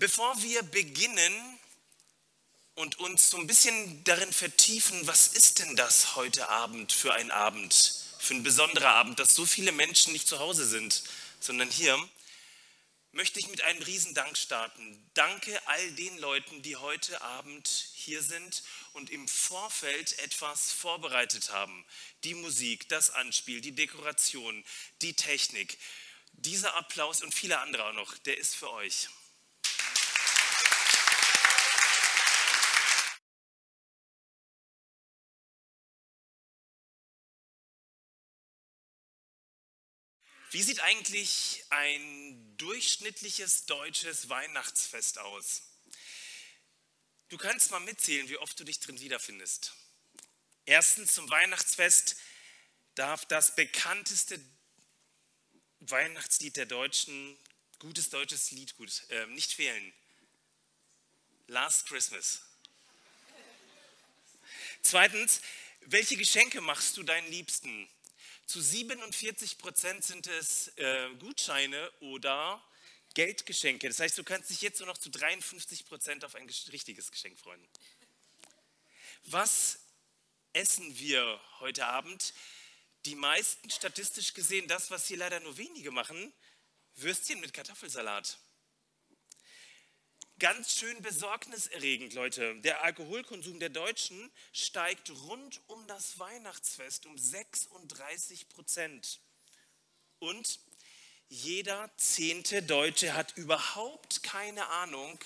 Bevor 0.00 0.40
wir 0.40 0.62
beginnen 0.62 1.58
und 2.74 2.98
uns 3.00 3.28
so 3.28 3.36
ein 3.36 3.46
bisschen 3.46 4.02
darin 4.04 4.32
vertiefen, 4.32 5.06
was 5.06 5.28
ist 5.28 5.58
denn 5.58 5.76
das 5.76 6.16
heute 6.16 6.48
Abend 6.48 6.90
für 6.90 7.12
ein 7.12 7.30
Abend, 7.30 7.96
für 8.18 8.32
ein 8.32 8.42
besonderer 8.42 8.94
Abend, 8.94 9.18
dass 9.20 9.34
so 9.34 9.44
viele 9.44 9.72
Menschen 9.72 10.14
nicht 10.14 10.26
zu 10.26 10.38
Hause 10.38 10.64
sind, 10.64 11.02
sondern 11.38 11.68
hier, 11.68 11.98
möchte 13.12 13.40
ich 13.40 13.48
mit 13.48 13.60
einem 13.60 13.82
Riesendank 13.82 14.38
starten. 14.38 15.10
Danke 15.12 15.60
all 15.66 15.90
den 15.92 16.16
Leuten, 16.16 16.62
die 16.62 16.76
heute 16.76 17.20
Abend 17.20 17.68
hier 17.92 18.22
sind 18.22 18.62
und 18.94 19.10
im 19.10 19.28
Vorfeld 19.28 20.18
etwas 20.20 20.72
vorbereitet 20.72 21.50
haben. 21.50 21.84
Die 22.24 22.32
Musik, 22.32 22.88
das 22.88 23.10
Anspiel, 23.10 23.60
die 23.60 23.72
Dekoration, 23.72 24.64
die 25.02 25.12
Technik. 25.12 25.76
Dieser 26.32 26.74
Applaus 26.74 27.20
und 27.20 27.34
viele 27.34 27.58
andere 27.60 27.84
auch 27.84 27.92
noch, 27.92 28.16
der 28.16 28.38
ist 28.38 28.56
für 28.56 28.70
euch. 28.70 29.10
Wie 40.50 40.62
sieht 40.62 40.80
eigentlich 40.80 41.62
ein 41.70 42.56
durchschnittliches 42.56 43.66
deutsches 43.66 44.28
Weihnachtsfest 44.28 45.20
aus? 45.20 45.62
Du 47.28 47.38
kannst 47.38 47.70
mal 47.70 47.78
mitzählen, 47.78 48.28
wie 48.28 48.36
oft 48.36 48.58
du 48.58 48.64
dich 48.64 48.80
drin 48.80 48.98
wiederfindest. 49.00 49.72
Erstens 50.66 51.14
zum 51.14 51.30
Weihnachtsfest 51.30 52.16
darf 52.96 53.24
das 53.26 53.54
bekannteste 53.54 54.40
Weihnachtslied 55.78 56.56
der 56.56 56.66
Deutschen, 56.66 57.38
gutes 57.78 58.10
deutsches 58.10 58.50
Lied, 58.50 58.76
gut, 58.76 59.04
äh, 59.10 59.26
nicht 59.26 59.52
fehlen. 59.52 59.92
Last 61.46 61.86
Christmas. 61.86 62.42
Zweitens, 64.82 65.42
welche 65.82 66.16
Geschenke 66.16 66.60
machst 66.60 66.96
du 66.96 67.04
deinen 67.04 67.30
Liebsten? 67.30 67.88
Zu 68.50 68.60
47 68.60 69.58
Prozent 69.58 70.02
sind 70.02 70.26
es 70.26 70.76
äh, 70.76 71.08
Gutscheine 71.20 71.88
oder 72.00 72.60
Geldgeschenke. 73.14 73.86
Das 73.86 74.00
heißt, 74.00 74.18
du 74.18 74.24
kannst 74.24 74.50
dich 74.50 74.60
jetzt 74.60 74.80
nur 74.80 74.88
noch 74.88 74.98
zu 74.98 75.08
53 75.08 75.86
Prozent 75.86 76.24
auf 76.24 76.34
ein 76.34 76.50
richtiges 76.72 77.12
Geschenk 77.12 77.38
freuen. 77.38 77.64
Was 79.26 79.78
essen 80.52 80.98
wir 80.98 81.40
heute 81.60 81.86
Abend? 81.86 82.34
Die 83.04 83.14
meisten 83.14 83.70
statistisch 83.70 84.34
gesehen 84.34 84.66
das, 84.66 84.90
was 84.90 85.06
hier 85.06 85.18
leider 85.18 85.38
nur 85.38 85.56
wenige 85.56 85.92
machen, 85.92 86.32
Würstchen 86.96 87.38
mit 87.38 87.54
Kartoffelsalat 87.54 88.36
ganz 90.40 90.78
schön 90.78 91.00
besorgniserregend, 91.02 92.14
Leute. 92.14 92.56
Der 92.62 92.82
Alkoholkonsum 92.82 93.60
der 93.60 93.68
Deutschen 93.68 94.30
steigt 94.52 95.10
rund 95.10 95.60
um 95.66 95.86
das 95.86 96.18
Weihnachtsfest 96.18 97.04
um 97.04 97.16
36 97.16 98.48
Prozent. 98.48 99.20
Und 100.18 100.58
jeder 101.28 101.90
zehnte 101.98 102.62
Deutsche 102.62 103.12
hat 103.14 103.36
überhaupt 103.36 104.22
keine 104.22 104.66
Ahnung, 104.68 105.18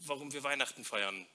warum 0.00 0.32
wir 0.32 0.42
Weihnachten 0.42 0.84
feiern. 0.84 1.26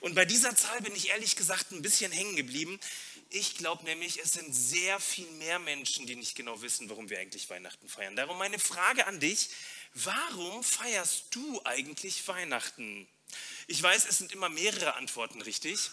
Und 0.00 0.14
bei 0.14 0.24
dieser 0.24 0.56
Zahl 0.56 0.80
bin 0.80 0.96
ich 0.96 1.10
ehrlich 1.10 1.36
gesagt 1.36 1.72
ein 1.72 1.82
bisschen 1.82 2.10
hängen 2.10 2.36
geblieben. 2.36 2.80
Ich 3.28 3.58
glaube 3.58 3.84
nämlich, 3.84 4.18
es 4.18 4.32
sind 4.32 4.52
sehr 4.52 4.98
viel 4.98 5.30
mehr 5.32 5.58
Menschen, 5.58 6.06
die 6.06 6.16
nicht 6.16 6.34
genau 6.34 6.62
wissen, 6.62 6.88
warum 6.88 7.10
wir 7.10 7.20
eigentlich 7.20 7.50
Weihnachten 7.50 7.86
feiern. 7.86 8.16
Darum 8.16 8.38
meine 8.38 8.58
Frage 8.58 9.06
an 9.06 9.20
dich, 9.20 9.50
warum 9.94 10.62
feierst 10.62 11.26
du 11.30 11.60
eigentlich 11.64 12.26
Weihnachten? 12.28 13.08
Ich 13.66 13.82
weiß, 13.82 14.06
es 14.06 14.18
sind 14.18 14.32
immer 14.32 14.48
mehrere 14.48 14.94
Antworten 14.94 15.42
richtig. 15.42 15.90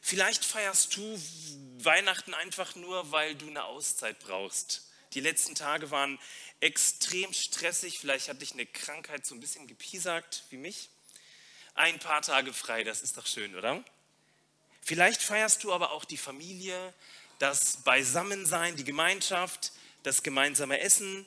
Vielleicht 0.00 0.44
feierst 0.44 0.96
du 0.96 1.22
Weihnachten 1.78 2.34
einfach 2.34 2.74
nur, 2.74 3.10
weil 3.10 3.34
du 3.34 3.48
eine 3.48 3.64
Auszeit 3.64 4.18
brauchst. 4.20 4.88
Die 5.14 5.20
letzten 5.20 5.54
Tage 5.54 5.90
waren 5.90 6.18
extrem 6.60 7.32
stressig. 7.32 7.98
Vielleicht 7.98 8.28
hat 8.28 8.40
dich 8.40 8.52
eine 8.52 8.66
Krankheit 8.66 9.26
so 9.26 9.34
ein 9.34 9.40
bisschen 9.40 9.66
gepiesackt 9.66 10.44
wie 10.50 10.56
mich. 10.56 10.90
Ein 11.74 11.98
paar 11.98 12.22
Tage 12.22 12.52
frei, 12.52 12.84
das 12.84 13.02
ist 13.02 13.16
doch 13.16 13.26
schön, 13.26 13.54
oder? 13.54 13.82
Vielleicht 14.82 15.22
feierst 15.22 15.62
du 15.64 15.72
aber 15.72 15.92
auch 15.92 16.04
die 16.04 16.16
Familie, 16.16 16.94
das 17.38 17.78
Beisammensein, 17.78 18.76
die 18.76 18.84
Gemeinschaft, 18.84 19.72
das 20.02 20.22
gemeinsame 20.22 20.80
Essen, 20.80 21.26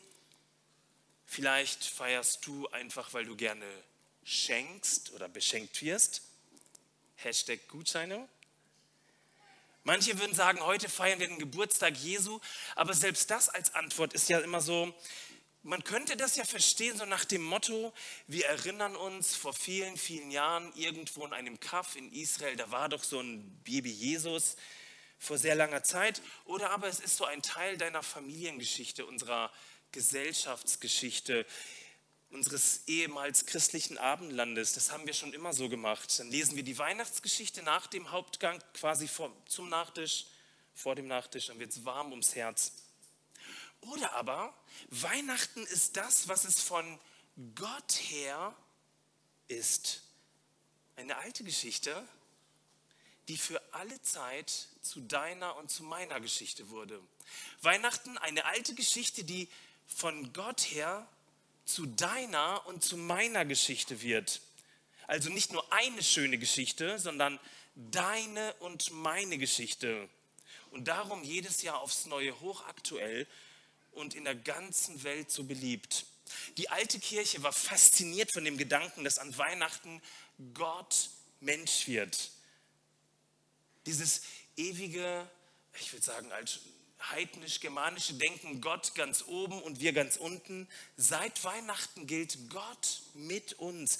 Vielleicht 1.34 1.86
feierst 1.86 2.46
du 2.46 2.68
einfach, 2.72 3.14
weil 3.14 3.24
du 3.24 3.38
gerne 3.38 3.66
schenkst 4.25 5.14
oder 5.14 5.30
beschenkt 5.30 5.81
wirst. 5.81 6.24
Hashtag 7.16 7.69
Gutscheine. 7.69 8.28
Manche 9.86 10.20
würden 10.20 10.36
sagen, 10.36 10.59
heute 10.59 10.90
feiern 10.90 11.22
wir 11.22 11.30
den 11.30 11.40
Geburtstag 11.40 11.96
Jesu, 11.96 12.41
aber 12.75 12.94
selbst 12.94 13.31
das 13.31 13.47
als 13.47 13.74
Antwort 13.75 14.12
ist 14.12 14.28
ja 14.28 14.40
immer 14.40 14.59
so, 14.59 14.94
man 15.64 15.86
könnte 15.86 16.18
das 16.18 16.36
ja 16.36 16.44
verstehen, 16.44 16.97
so 16.97 17.06
nach 17.06 17.24
dem 17.24 17.44
Motto, 17.44 17.94
wir 18.28 18.47
erinnern 18.47 18.97
uns 18.97 19.34
vor 19.34 19.53
vielen, 19.53 19.96
vielen 19.96 20.31
Jahren 20.31 20.74
irgendwo 20.75 21.25
in 21.25 21.31
einem 21.31 21.62
Kaff 21.62 21.96
in 21.96 22.12
Israel, 22.12 22.58
da 22.58 22.72
war 22.72 22.90
doch 22.90 23.06
so 23.06 23.22
ein 23.22 23.58
Baby 23.64 23.91
Jesus 23.91 24.58
vor 25.18 25.38
sehr 25.38 25.56
langer 25.56 25.84
Zeit. 25.84 26.22
Oder 26.44 26.72
aber 26.72 26.90
es 26.90 27.00
ist 27.00 27.16
so 27.16 27.24
ein 27.24 27.41
Teil 27.41 27.78
deiner 27.78 28.03
Familiengeschichte, 28.03 29.06
unserer 29.06 29.50
Gesellschaftsgeschichte 29.91 31.46
unseres 32.29 32.84
ehemals 32.88 33.46
christlichen 33.46 33.97
Abendlandes. 33.97 34.74
Das 34.74 34.91
haben 34.91 35.06
wir 35.06 35.13
schon 35.13 35.34
immer 35.34 35.53
so 35.53 35.69
gemacht. 35.69 36.18
Dann 36.19 36.31
lesen 36.31 36.56
wir 36.56 36.63
die 36.63 36.78
Weihnachtsgeschichte 36.78 37.62
nach 37.63 37.88
dem 37.88 38.12
Hauptgang, 38.12 38.62
quasi 38.74 39.07
vor, 39.07 39.35
zum 39.47 39.69
Nachtisch, 39.69 40.28
vor 40.74 40.96
dem 40.96 41.07
Nachtisch, 41.07 41.47
dann 41.47 41.59
wird 41.59 41.72
es 41.72 41.84
warm 41.84 42.12
ums 42.12 42.35
Herz. 42.35 42.74
Oder 43.81 44.13
aber 44.13 44.53
Weihnachten 44.90 45.66
ist 45.68 45.97
das, 45.97 46.28
was 46.28 46.46
es 46.46 46.62
von 46.62 47.00
Gott 47.56 47.94
her 48.09 48.56
ist. 49.47 50.03
Eine 50.96 51.18
alte 51.18 51.44
Geschichte, 51.44 52.08
die 53.28 53.38
für 53.38 53.62
alle 53.73 54.02
Zeit 54.02 54.68
zu 54.81 55.02
deiner 55.02 55.56
und 55.58 55.69
zu 55.69 55.84
meiner 55.84 56.19
Geschichte 56.19 56.69
wurde. 56.69 57.02
Weihnachten, 57.62 58.18
eine 58.18 58.46
alte 58.46 58.75
Geschichte, 58.75 59.23
die 59.23 59.50
von 59.96 60.34
Gott 60.34 60.62
her 60.72 61.07
zu 61.66 61.85
deiner 61.85 62.66
und 62.68 62.84
zu 62.84 62.97
meiner 62.97 63.46
Geschichte 63.46 64.02
wird. 64.02 64.41
Also 65.07 65.29
nicht 65.29 65.52
nur 65.52 65.72
eine 65.74 66.03
schöne 66.03 66.38
Geschichte, 66.38 66.97
sondern 67.00 67.40
deine 67.75 68.53
und 68.56 68.91
meine 68.91 69.38
Geschichte. 69.38 70.09
Und 70.72 70.88
darum 70.88 71.24
jedes 71.24 71.62
Jahr 71.62 71.81
aufs 71.81 72.06
Neue 72.06 72.40
hochaktuell 72.40 73.28
und 73.91 74.13
in 74.16 74.24
der 74.24 74.35
ganzen 74.35 75.03
Welt 75.03 75.29
so 75.31 75.44
beliebt. 75.44 76.06
Die 76.58 76.69
alte 76.69 77.00
Kirche 77.00 77.44
war 77.44 77.52
fasziniert 77.52 78.31
von 78.34 78.46
dem 78.46 78.58
Gedanken, 78.58 79.03
dass 79.03 79.18
an 79.18 79.38
Weihnachten 79.38 80.02
Gott 80.53 81.09
Mensch 81.41 81.88
wird. 81.88 82.31
Dieses 83.85 84.22
ewige, 84.56 85.29
ich 85.79 85.91
würde 85.91 86.06
sagen, 86.06 86.31
als 86.31 86.59
heidnisch-germanische 87.10 88.14
Denken, 88.14 88.62
Gott 88.62 88.94
ganz 88.96 89.24
oben 89.28 89.62
und 89.62 89.80
wir 89.80 89.94
ganz 89.94 90.18
unten. 90.18 90.68
Seit 90.98 91.44
Weihnachten 91.44 92.08
gilt 92.08 92.50
Gott 92.50 93.02
mit 93.14 93.54
uns. 93.54 94.00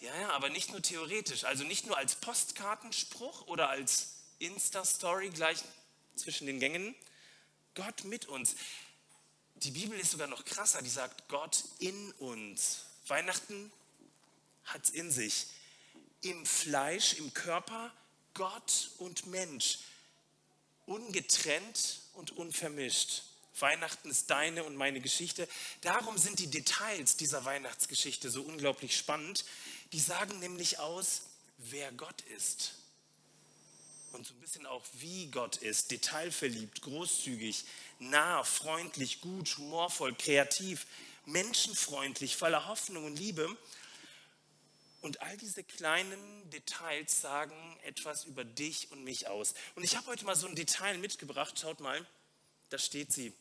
Ja, 0.00 0.14
ja, 0.20 0.30
aber 0.30 0.50
nicht 0.50 0.70
nur 0.70 0.82
theoretisch, 0.82 1.44
also 1.44 1.64
nicht 1.64 1.86
nur 1.86 1.96
als 1.96 2.16
Postkartenspruch 2.16 3.46
oder 3.46 3.70
als 3.70 4.16
Insta-Story 4.38 5.30
gleich 5.30 5.58
zwischen 6.16 6.46
den 6.46 6.60
Gängen. 6.60 6.94
Gott 7.74 8.04
mit 8.04 8.26
uns. 8.26 8.56
Die 9.56 9.70
Bibel 9.70 9.98
ist 9.98 10.10
sogar 10.10 10.26
noch 10.26 10.44
krasser, 10.44 10.82
die 10.82 10.90
sagt 10.90 11.28
Gott 11.28 11.64
in 11.78 12.12
uns. 12.12 12.84
Weihnachten 13.06 13.72
hat 14.64 14.84
es 14.84 14.90
in 14.90 15.10
sich. 15.10 15.46
Im 16.20 16.44
Fleisch, 16.44 17.14
im 17.14 17.32
Körper, 17.32 17.92
Gott 18.34 18.90
und 18.98 19.26
Mensch. 19.26 19.78
Ungetrennt 20.86 22.00
und 22.14 22.32
unvermischt. 22.32 23.22
Weihnachten 23.60 24.10
ist 24.10 24.30
deine 24.30 24.64
und 24.64 24.76
meine 24.76 25.00
Geschichte. 25.00 25.48
Darum 25.82 26.18
sind 26.18 26.38
die 26.40 26.48
Details 26.48 27.16
dieser 27.16 27.44
Weihnachtsgeschichte 27.44 28.30
so 28.30 28.42
unglaublich 28.42 28.96
spannend. 28.96 29.44
Die 29.92 30.00
sagen 30.00 30.40
nämlich 30.40 30.78
aus, 30.78 31.22
wer 31.58 31.92
Gott 31.92 32.22
ist. 32.36 32.74
Und 34.12 34.26
so 34.26 34.34
ein 34.34 34.40
bisschen 34.40 34.66
auch, 34.66 34.84
wie 34.94 35.26
Gott 35.28 35.56
ist. 35.56 35.90
Detailverliebt, 35.90 36.82
großzügig, 36.82 37.64
nah, 37.98 38.42
freundlich, 38.44 39.20
gut, 39.20 39.56
humorvoll, 39.58 40.14
kreativ, 40.14 40.86
menschenfreundlich, 41.26 42.36
voller 42.36 42.66
Hoffnung 42.66 43.04
und 43.04 43.16
Liebe. 43.16 43.56
Und 45.04 45.20
all 45.20 45.36
diese 45.36 45.62
kleinen 45.62 46.48
Details 46.48 47.20
sagen 47.20 47.78
etwas 47.82 48.24
über 48.24 48.42
dich 48.42 48.90
und 48.90 49.04
mich 49.04 49.28
aus. 49.28 49.52
Und 49.74 49.84
ich 49.84 49.96
habe 49.96 50.06
heute 50.06 50.24
mal 50.24 50.34
so 50.34 50.46
ein 50.46 50.54
Detail 50.54 50.96
mitgebracht. 50.96 51.58
Schaut 51.58 51.80
mal, 51.80 52.06
da 52.70 52.78
steht 52.78 53.12
sie. 53.12 53.34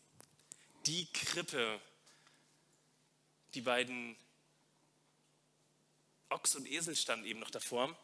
Die 0.87 1.05
Krippe. 1.13 1.79
Die 3.53 3.61
beiden 3.61 4.17
Ochs 6.27 6.53
und 6.57 6.67
Esel 6.67 6.97
standen 6.97 7.25
eben 7.25 7.39
noch 7.39 7.49
davor. 7.49 7.97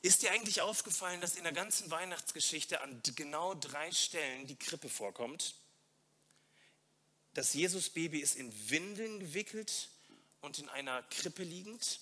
Ist 0.00 0.22
dir 0.22 0.30
eigentlich 0.30 0.62
aufgefallen, 0.62 1.20
dass 1.20 1.34
in 1.34 1.44
der 1.44 1.52
ganzen 1.52 1.90
Weihnachtsgeschichte 1.90 2.80
an 2.80 3.02
genau 3.14 3.52
drei 3.52 3.92
Stellen 3.92 4.46
die 4.46 4.56
Krippe 4.56 4.88
vorkommt? 4.88 5.54
Das 7.34 7.52
Jesusbaby 7.52 8.20
ist 8.20 8.36
in 8.36 8.70
Windeln 8.70 9.20
gewickelt 9.20 9.90
und 10.40 10.58
in 10.58 10.70
einer 10.70 11.02
Krippe 11.10 11.42
liegend. 11.42 12.00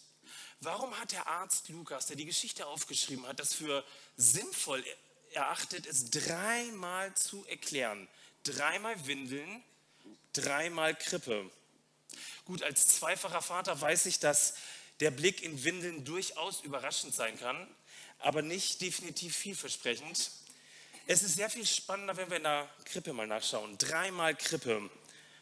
Warum 0.61 0.99
hat 0.99 1.13
der 1.13 1.27
Arzt 1.27 1.69
Lukas, 1.69 2.07
der 2.07 2.17
die 2.17 2.25
Geschichte 2.25 2.67
aufgeschrieben 2.67 3.27
hat, 3.27 3.41
das 3.41 3.55
für 3.55 3.85
sinnvoll 4.17 4.85
erachtet, 5.33 5.87
es 5.87 6.11
dreimal 6.11 7.15
zu 7.15 7.45
erklären? 7.47 8.09
Dreimal 8.45 9.07
Windeln, 9.07 9.63
dreimal 10.33 10.95
Krippe. 10.95 11.51
Gut, 12.45 12.63
als 12.63 12.87
zweifacher 12.89 13.43
Vater 13.43 13.81
weiß 13.81 14.07
ich, 14.07 14.19
dass 14.19 14.55
der 15.01 15.11
Blick 15.11 15.43
in 15.43 15.65
Windeln 15.65 16.05
durchaus 16.05 16.61
überraschend 16.61 17.15
sein 17.15 17.39
kann, 17.39 17.69
aber 18.19 18.43
nicht 18.43 18.81
definitiv 18.81 19.37
vielversprechend. 19.37 20.31
Es 21.07 21.23
ist 21.23 21.37
sehr 21.37 21.51
viel 21.51 21.67
spannender, 21.67 22.17
wenn 22.17 22.31
wir 22.31 22.39
in 22.39 22.45
der 22.45 22.69
Krippe 22.85 23.13
mal 23.13 23.27
nachschauen. 23.27 23.77
Dreimal 23.77 24.35
Krippe. 24.35 24.91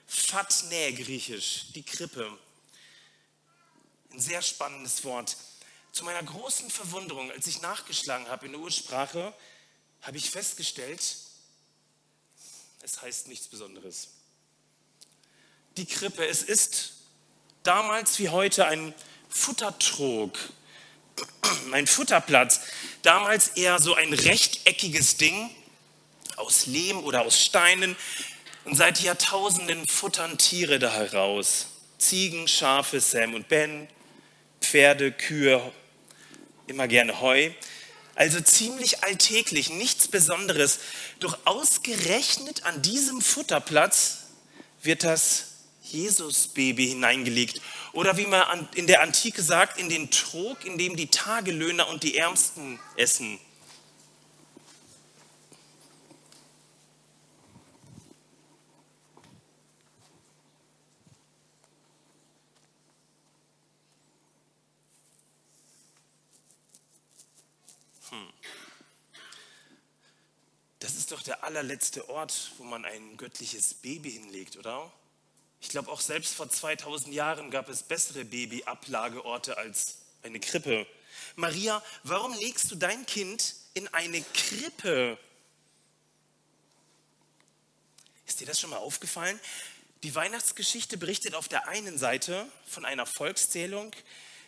Fatne 0.06 0.92
griechisch, 0.92 1.66
die 1.74 1.84
Krippe. 1.84 2.36
Ein 4.12 4.20
sehr 4.20 4.42
spannendes 4.42 5.04
Wort. 5.04 5.36
Zu 5.92 6.04
meiner 6.04 6.22
großen 6.22 6.70
Verwunderung, 6.70 7.30
als 7.30 7.46
ich 7.46 7.62
nachgeschlagen 7.62 8.28
habe 8.28 8.46
in 8.46 8.52
der 8.52 8.60
Ursprache, 8.60 9.32
habe 10.02 10.16
ich 10.16 10.30
festgestellt, 10.30 11.00
es 12.82 13.00
heißt 13.00 13.28
nichts 13.28 13.48
Besonderes. 13.48 14.08
Die 15.76 15.86
Krippe, 15.86 16.26
es 16.26 16.42
ist 16.42 16.94
damals 17.62 18.18
wie 18.18 18.28
heute 18.28 18.66
ein 18.66 18.94
Futtertrog, 19.30 20.36
ein 21.72 21.86
Futterplatz. 21.86 22.60
Damals 23.02 23.48
eher 23.48 23.80
so 23.80 23.94
ein 23.94 24.12
rechteckiges 24.12 25.16
Ding 25.16 25.50
aus 26.36 26.66
Lehm 26.66 26.98
oder 27.04 27.22
aus 27.22 27.40
Steinen. 27.40 27.96
Und 28.64 28.76
seit 28.76 29.00
Jahrtausenden 29.00 29.86
futtern 29.88 30.38
Tiere 30.38 30.78
da 30.78 30.92
heraus. 30.92 31.66
Ziegen, 31.98 32.48
Schafe, 32.48 33.00
Sam 33.00 33.34
und 33.34 33.48
Ben, 33.48 33.88
Pferde, 34.62 35.12
Kühe, 35.12 35.72
immer 36.66 36.88
gerne 36.88 37.20
Heu. 37.20 37.50
Also 38.14 38.40
ziemlich 38.40 39.04
alltäglich, 39.04 39.70
nichts 39.70 40.08
Besonderes. 40.08 40.78
Doch 41.20 41.38
ausgerechnet 41.44 42.64
an 42.64 42.80
diesem 42.82 43.20
Futterplatz 43.20 44.26
wird 44.82 45.04
das 45.04 45.48
Jesusbaby 45.82 46.88
hineingelegt. 46.88 47.60
Oder 47.92 48.16
wie 48.16 48.26
man 48.26 48.68
in 48.74 48.86
der 48.86 49.02
Antike 49.02 49.42
sagt, 49.42 49.78
in 49.78 49.88
den 49.88 50.10
Trog, 50.10 50.64
in 50.64 50.78
dem 50.78 50.96
die 50.96 51.08
Tagelöhner 51.08 51.88
und 51.88 52.02
die 52.02 52.16
Ärmsten 52.16 52.78
essen. 52.96 53.38
Das 70.82 70.96
ist 70.96 71.11
doch 71.22 71.26
der 71.26 71.44
allerletzte 71.44 72.08
Ort, 72.08 72.52
wo 72.58 72.64
man 72.64 72.84
ein 72.84 73.16
göttliches 73.16 73.74
Baby 73.74 74.10
hinlegt, 74.12 74.56
oder? 74.56 74.90
Ich 75.60 75.68
glaube, 75.68 75.90
auch 75.90 76.00
selbst 76.00 76.34
vor 76.34 76.48
2000 76.48 77.14
Jahren 77.14 77.50
gab 77.50 77.68
es 77.68 77.84
bessere 77.84 78.24
Babyablageorte 78.24 79.56
als 79.56 79.98
eine 80.24 80.40
Krippe. 80.40 80.86
Maria, 81.36 81.82
warum 82.02 82.34
legst 82.34 82.70
du 82.70 82.74
dein 82.74 83.06
Kind 83.06 83.54
in 83.74 83.86
eine 83.88 84.22
Krippe? 84.34 85.16
Ist 88.26 88.40
dir 88.40 88.46
das 88.46 88.58
schon 88.60 88.70
mal 88.70 88.78
aufgefallen? 88.78 89.38
Die 90.02 90.14
Weihnachtsgeschichte 90.14 90.96
berichtet 90.96 91.36
auf 91.36 91.46
der 91.46 91.68
einen 91.68 91.98
Seite 91.98 92.48
von 92.66 92.84
einer 92.84 93.06
Volkszählung, 93.06 93.92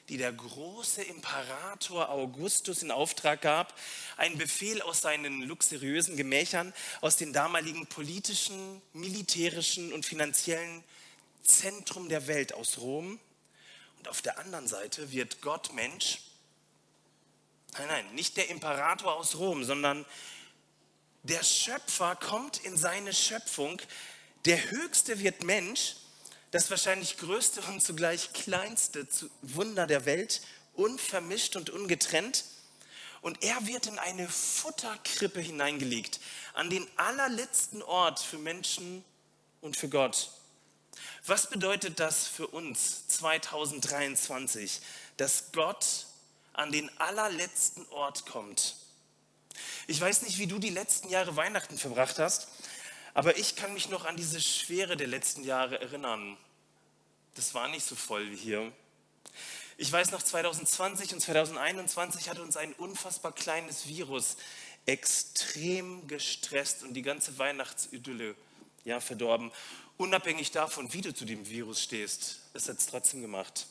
die 0.09 0.19
der 0.19 0.33
große 0.33 1.03
Imperator 1.03 2.11
Augustus 2.11 2.83
in 2.83 2.91
Auftrag 2.91 3.41
gab, 3.41 3.75
einen 4.17 4.37
Befehl 4.37 4.83
aus 4.83 5.01
seinen 5.01 5.43
luxuriösen 5.43 6.17
Gemächern, 6.17 6.75
aus 7.01 7.17
den 7.17 7.33
damaligen 7.33 7.87
politischen, 7.87 8.83
militärischen 8.93 9.93
und 9.93 10.05
finanziellen 10.05 10.85
Zentrum 11.43 12.09
der 12.09 12.27
Welt 12.27 12.53
aus 12.53 12.79
Rom. 12.79 13.19
Und 13.99 14.09
auf 14.09 14.21
der 14.21 14.39
anderen 14.39 14.69
Seite 14.69 15.11
wird 15.11 15.41
Gott 15.41 15.73
Mensch. 15.73 16.21
Nein, 17.73 17.89
nein, 17.89 18.15
nicht 18.15 18.37
der 18.37 18.51
Imperator 18.51 19.15
aus 19.15 19.37
Rom, 19.37 19.65
sondern 19.65 20.05
der 21.23 21.43
Schöpfer 21.43 22.15
kommt 22.17 22.59
in 22.59 22.77
seine 22.77 23.15
Schöpfung. 23.15 23.81
Der 24.45 24.71
Höchste 24.71 25.21
wird 25.21 25.43
Mensch 25.43 25.97
das 26.55 26.71
wahrscheinlich 26.71 27.17
größte 27.17 27.63
und 27.63 27.83
zugleich 27.83 28.33
kleinste 28.33 29.09
Wunder 29.43 29.89
der 29.89 30.05
Welt, 30.07 30.41
unvermischt 30.75 31.57
und 31.57 31.69
ungetrennt. 31.69 32.45
Und 33.23 33.43
er 33.43 33.67
wird 33.67 33.89
in 33.89 33.99
eine 33.99 34.29
Futterkrippe 34.29 35.41
hineingelegt, 35.41 36.21
an 36.53 36.71
den 36.71 36.87
allerletzten 36.95 37.83
Ort 37.83 38.21
für 38.21 38.39
Menschen 38.39 39.05
und 39.63 39.77
für 39.77 39.89
Gott. 39.89 40.31
Was 41.27 41.51
bedeutet 41.51 41.99
das 41.99 42.29
für 42.29 42.47
uns 42.47 43.09
2023, 43.09 44.81
dass 45.17 45.51
Gott 45.51 46.07
an 46.53 46.71
den 46.71 46.89
allerletzten 47.01 47.85
Ort 47.89 48.27
kommt? 48.27 48.77
Ich 49.89 50.01
weiß 50.01 50.23
nicht, 50.23 50.39
wie 50.39 50.47
du 50.47 50.61
die 50.61 50.71
letzten 50.71 51.09
Jahre 51.09 51.35
Weihnachten 51.35 51.79
verbracht 51.79 52.21
hast, 52.21 52.47
aber 53.13 53.39
ich 53.39 53.57
kann 53.57 53.73
mich 53.75 53.89
noch 53.89 54.05
an 54.05 54.17
diese 54.17 54.41
Schwere 54.41 54.97
der 54.97 55.09
letzten 55.09 55.43
Jahre 55.43 55.81
erinnern. 55.81 56.37
Das 57.35 57.55
war 57.55 57.69
nicht 57.69 57.85
so 57.85 57.95
voll 57.97 58.31
wie 58.31 58.37
hier. 58.37 58.73
Ich 59.77 59.91
weiß 59.91 60.13
noch, 60.13 60.23
2020 60.23 61.15
und 61.15 61.21
2021 61.21 62.29
hat 62.29 62.39
uns 62.39 62.57
ein 62.57 62.73
unfassbar 62.75 63.33
kleines 63.33 63.89
Virus 63.89 64.37
extrem 64.87 66.07
gestresst 66.07 66.85
und 66.85 66.95
die 66.95 67.03
ganze 67.03 67.37
Weihnachtsidylle 67.39 68.37
ja, 68.85 69.01
verdorben. 69.01 69.51
Unabhängig 69.97 70.53
davon, 70.53 70.93
wie 70.93 71.01
du 71.01 71.15
zu 71.15 71.25
dem 71.25 71.49
Virus 71.49 71.83
stehst, 71.83 72.41
es 72.53 72.69
hat 72.69 72.79
es 72.79 72.87
trotzdem 72.87 73.23
gemacht. 73.23 73.67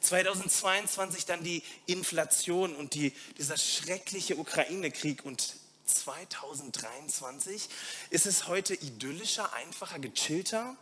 2022 0.00 1.24
dann 1.26 1.42
die 1.42 1.62
Inflation 1.86 2.74
und 2.76 2.94
die, 2.94 3.12
dieser 3.38 3.56
schreckliche 3.56 4.36
Ukraine-Krieg 4.36 5.24
und 5.24 5.54
2023 5.86 7.68
ist 8.10 8.26
es 8.26 8.46
heute 8.48 8.74
idyllischer, 8.74 9.52
einfacher, 9.52 9.98
gechillter. 9.98 10.76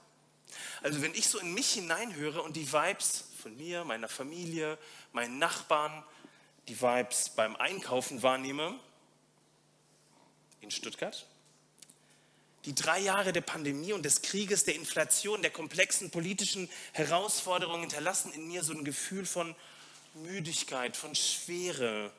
Also 0.82 1.02
wenn 1.02 1.14
ich 1.14 1.28
so 1.28 1.38
in 1.38 1.54
mich 1.54 1.72
hineinhöre 1.72 2.42
und 2.42 2.56
die 2.56 2.72
Vibes 2.72 3.24
von 3.42 3.56
mir, 3.56 3.84
meiner 3.84 4.08
Familie, 4.08 4.78
meinen 5.12 5.38
Nachbarn, 5.38 6.04
die 6.68 6.80
Vibes 6.80 7.30
beim 7.30 7.56
Einkaufen 7.56 8.22
wahrnehme, 8.22 8.78
in 10.60 10.70
Stuttgart, 10.70 11.26
die 12.64 12.74
drei 12.74 13.00
Jahre 13.00 13.32
der 13.32 13.40
Pandemie 13.40 13.92
und 13.92 14.04
des 14.04 14.22
Krieges, 14.22 14.64
der 14.64 14.76
Inflation, 14.76 15.42
der 15.42 15.50
komplexen 15.50 16.10
politischen 16.10 16.70
Herausforderungen 16.92 17.82
hinterlassen 17.82 18.32
in 18.32 18.46
mir 18.46 18.62
so 18.62 18.72
ein 18.72 18.84
Gefühl 18.84 19.26
von 19.26 19.56
Müdigkeit, 20.14 20.96
von 20.96 21.14
Schwere. 21.14 22.12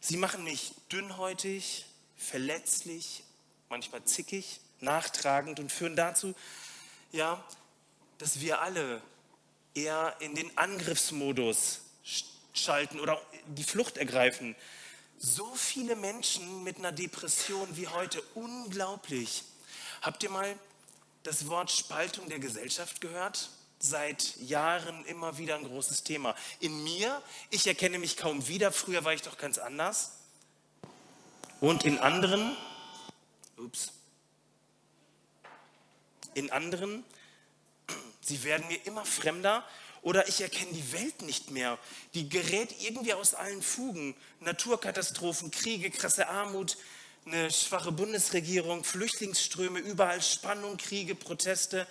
Sie 0.00 0.16
machen 0.16 0.42
mich 0.42 0.72
dünnhäutig, 0.90 1.86
verletzlich, 2.16 3.22
manchmal 3.68 4.04
zickig, 4.04 4.60
nachtragend 4.80 5.60
und 5.60 5.70
führen 5.70 5.94
dazu, 5.94 6.34
ja, 7.12 7.42
dass 8.18 8.40
wir 8.40 8.60
alle 8.60 9.00
eher 9.74 10.16
in 10.20 10.34
den 10.34 10.56
Angriffsmodus 10.56 11.80
schalten 12.52 13.00
oder 13.00 13.20
die 13.46 13.64
Flucht 13.64 13.96
ergreifen. 13.96 14.56
So 15.18 15.54
viele 15.54 15.94
Menschen 15.96 16.64
mit 16.64 16.78
einer 16.78 16.92
Depression 16.92 17.76
wie 17.76 17.86
heute, 17.88 18.22
unglaublich. 18.34 19.44
Habt 20.00 20.22
ihr 20.22 20.30
mal 20.30 20.58
das 21.22 21.46
Wort 21.46 21.70
Spaltung 21.70 22.28
der 22.28 22.38
Gesellschaft 22.38 23.00
gehört? 23.00 23.50
Seit 23.78 24.36
Jahren 24.36 25.04
immer 25.06 25.38
wieder 25.38 25.56
ein 25.56 25.64
großes 25.64 26.04
Thema. 26.04 26.34
In 26.60 26.84
mir, 26.84 27.22
ich 27.50 27.66
erkenne 27.66 27.98
mich 27.98 28.16
kaum 28.16 28.46
wieder, 28.48 28.72
früher 28.72 29.04
war 29.04 29.12
ich 29.12 29.22
doch 29.22 29.38
ganz 29.38 29.58
anders. 29.58 30.12
Und 31.60 31.84
in 31.84 31.98
anderen, 31.98 32.56
ups, 33.56 33.92
in 36.34 36.50
anderen, 36.50 37.04
sie 38.20 38.44
werden 38.44 38.66
mir 38.68 38.84
immer 38.86 39.04
fremder 39.04 39.64
oder 40.02 40.28
ich 40.28 40.40
erkenne 40.40 40.72
die 40.72 40.92
Welt 40.92 41.22
nicht 41.22 41.50
mehr. 41.50 41.78
Die 42.14 42.28
gerät 42.28 42.74
irgendwie 42.80 43.14
aus 43.14 43.34
allen 43.34 43.62
Fugen. 43.62 44.16
Naturkatastrophen, 44.40 45.50
Kriege, 45.50 45.90
krasse 45.90 46.28
Armut, 46.28 46.76
eine 47.24 47.52
schwache 47.52 47.92
Bundesregierung, 47.92 48.82
Flüchtlingsströme, 48.82 49.78
überall 49.78 50.20
Spannung, 50.20 50.76
Kriege, 50.76 51.14
Proteste. 51.14 51.86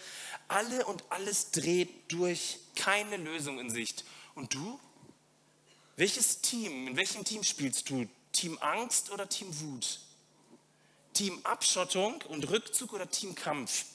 Alle 0.49 0.85
und 0.85 1.05
alles 1.09 1.51
dreht 1.51 1.89
durch, 2.11 2.59
keine 2.75 3.15
Lösung 3.15 3.59
in 3.59 3.69
Sicht. 3.69 4.03
Und 4.35 4.53
du? 4.53 4.79
Welches 5.95 6.41
Team, 6.41 6.87
in 6.87 6.97
welchem 6.97 7.23
Team 7.23 7.43
spielst 7.43 7.89
du? 7.89 8.07
Team 8.33 8.57
Angst 8.59 9.11
oder 9.11 9.29
Team 9.29 9.47
Wut? 9.61 9.99
Team 11.13 11.39
Abschottung 11.43 12.21
und 12.27 12.49
Rückzug 12.49 12.91
oder 12.91 13.09
Team 13.09 13.35
Kampf? 13.35 13.85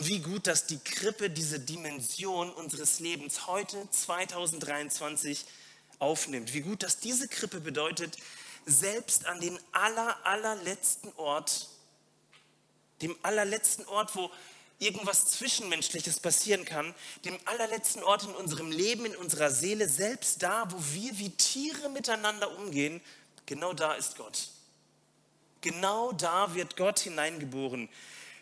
Wie 0.00 0.20
gut, 0.20 0.46
dass 0.46 0.66
die 0.66 0.78
Krippe 0.78 1.30
diese 1.30 1.58
Dimension 1.58 2.50
unseres 2.52 3.00
Lebens 3.00 3.46
heute 3.46 3.88
2023 3.90 5.44
aufnimmt. 5.98 6.52
Wie 6.52 6.60
gut, 6.60 6.82
dass 6.82 6.98
diese 6.98 7.28
Krippe 7.28 7.60
bedeutet, 7.60 8.16
selbst 8.66 9.26
an 9.26 9.40
den 9.40 9.58
aller, 9.72 10.24
allerletzten 10.26 11.12
Ort, 11.16 11.68
dem 13.00 13.16
allerletzten 13.22 13.86
Ort, 13.86 14.14
wo 14.14 14.30
irgendwas 14.78 15.26
Zwischenmenschliches 15.26 16.20
passieren 16.20 16.64
kann, 16.64 16.94
dem 17.24 17.38
allerletzten 17.46 18.02
Ort 18.02 18.24
in 18.24 18.34
unserem 18.34 18.70
Leben, 18.70 19.06
in 19.06 19.16
unserer 19.16 19.50
Seele, 19.50 19.88
selbst 19.88 20.42
da, 20.42 20.70
wo 20.70 20.76
wir 20.92 21.18
wie 21.18 21.30
Tiere 21.30 21.88
miteinander 21.88 22.56
umgehen, 22.58 23.00
genau 23.46 23.72
da 23.72 23.94
ist 23.94 24.16
Gott. 24.16 24.48
Genau 25.62 26.12
da 26.12 26.54
wird 26.54 26.76
Gott 26.76 27.00
hineingeboren. 27.00 27.88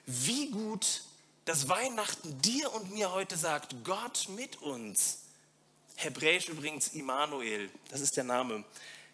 Wie 0.06 0.50
gut, 0.50 1.02
dass 1.44 1.68
Weihnachten 1.68 2.40
dir 2.42 2.72
und 2.74 2.92
mir 2.92 3.12
heute 3.12 3.36
sagt, 3.36 3.74
Gott 3.84 4.28
mit 4.28 4.60
uns. 4.62 5.20
Hebräisch 5.96 6.48
übrigens 6.48 6.88
Immanuel, 6.88 7.70
das 7.90 8.00
ist 8.00 8.16
der 8.16 8.24
Name. 8.24 8.64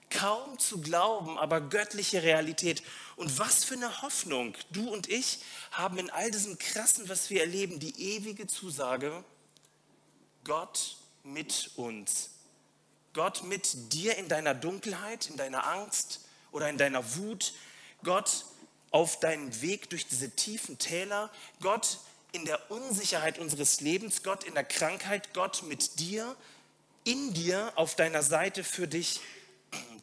Kaum 0.09 0.59
zu 0.59 0.80
glauben, 0.80 1.38
aber 1.38 1.61
göttliche 1.61 2.23
Realität. 2.23 2.82
Und 3.14 3.38
was 3.38 3.64
für 3.64 3.75
eine 3.75 4.02
Hoffnung. 4.02 4.54
Du 4.70 4.90
und 4.90 5.09
ich 5.09 5.40
haben 5.70 5.99
in 5.99 6.11
all 6.11 6.30
diesem 6.30 6.59
Krassen, 6.59 7.09
was 7.09 7.30
wir 7.30 7.40
erleben, 7.40 7.78
die 7.78 8.14
ewige 8.14 8.49
Zusage, 8.49 9.25
Gott 10.42 10.97
mit 11.23 11.70
uns. 11.76 12.30
Gott 13.12 13.44
mit 13.44 13.92
dir 13.92 14.16
in 14.16 14.28
deiner 14.28 14.54
Dunkelheit, 14.54 15.28
in 15.28 15.37
deiner 15.37 15.66
Angst 15.66 16.20
oder 16.50 16.68
in 16.68 16.78
deiner 16.78 17.16
Wut. 17.16 17.52
Gott 18.02 18.47
auf 18.90 19.20
deinem 19.20 19.61
Weg 19.62 19.90
durch 19.90 20.06
diese 20.06 20.30
tiefen 20.30 20.78
Täler. 20.78 21.30
Gott 21.61 21.99
in 22.32 22.44
der 22.44 22.70
Unsicherheit 22.70 23.38
unseres 23.38 23.80
Lebens. 23.80 24.23
Gott 24.23 24.44
in 24.44 24.54
der 24.54 24.64
Krankheit. 24.64 25.35
Gott 25.35 25.62
mit 25.62 25.99
dir 26.00 26.37
in 27.04 27.32
dir, 27.32 27.73
auf 27.76 27.94
deiner 27.94 28.23
Seite 28.23 28.64
für 28.64 28.87
dich. 28.87 29.20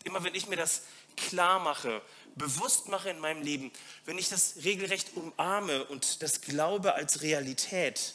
Immer 0.04 0.24
wenn 0.24 0.36
ich 0.36 0.48
mir 0.48 0.56
das 0.56 0.84
klar 1.16 1.60
mache, 1.60 2.02
bewusst 2.36 2.88
mache 2.88 3.10
in 3.10 3.20
meinem 3.20 3.42
Leben, 3.42 3.72
wenn 4.06 4.18
ich 4.18 4.30
das 4.30 4.58
regelrecht 4.64 5.16
umarme 5.16 5.86
und 5.86 6.22
das 6.22 6.42
glaube 6.42 6.94
als 6.94 7.22
Realität, 7.22 8.14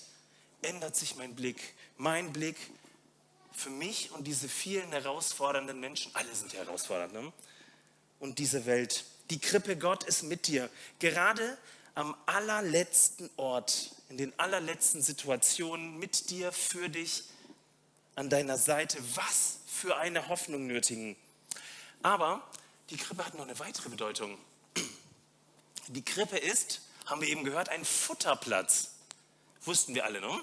ändert 0.62 0.97
sich 0.97 1.17
mein 1.17 1.35
Blick. 1.35 1.75
Mein 1.97 2.33
Blick 2.33 2.57
für 3.52 3.71
mich 3.71 4.11
und 4.12 4.26
diese 4.26 4.49
vielen 4.49 4.91
herausfordernden 4.93 5.79
Menschen, 5.79 6.11
alle 6.14 6.35
sind 6.35 6.55
herausfordernd, 6.55 7.12
ne? 7.12 7.33
und 8.21 8.38
diese 8.38 8.67
Welt. 8.67 9.05
Die 9.33 9.39
Krippe 9.39 9.79
Gott 9.79 10.05
ist 10.05 10.25
mit 10.25 10.47
dir. 10.47 10.69
Gerade 10.99 11.57
am 11.95 12.15
allerletzten 12.27 13.31
Ort, 13.39 13.91
in 14.11 14.19
den 14.19 14.39
allerletzten 14.39 15.01
Situationen 15.01 15.99
mit 15.99 16.29
dir, 16.29 16.53
für 16.53 16.91
dich, 16.91 17.25
an 18.15 18.29
deiner 18.29 18.59
Seite. 18.59 18.99
Was 19.15 19.61
für 19.67 19.97
eine 19.97 20.29
Hoffnung 20.29 20.67
nötigen. 20.67 21.17
Aber 22.03 22.47
die 22.91 22.99
Krippe 22.99 23.25
hat 23.25 23.33
noch 23.33 23.45
eine 23.45 23.59
weitere 23.59 23.89
Bedeutung. 23.89 24.37
Die 25.87 26.05
Krippe 26.05 26.37
ist, 26.37 26.83
haben 27.07 27.23
wir 27.23 27.29
eben 27.29 27.45
gehört, 27.45 27.71
ein 27.71 27.87
Futterplatz. 27.87 28.91
Wussten 29.62 29.95
wir 29.95 30.05
alle, 30.05 30.21
ne? 30.21 30.41